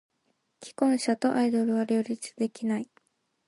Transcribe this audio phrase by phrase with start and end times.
[0.61, 2.89] 既婚者とアイドルは両立できない。